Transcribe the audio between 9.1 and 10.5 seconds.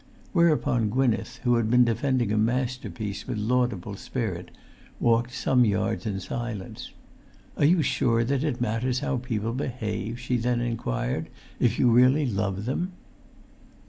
people behave," she